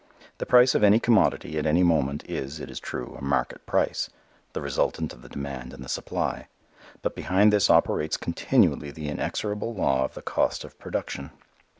[0.39, 4.09] The price of any commodity at any moment is, it is true, a "market price,"
[4.53, 6.47] the resultant of the demand and the supply;
[7.03, 11.29] but behind this operates continually the inexorable law of the cost of production.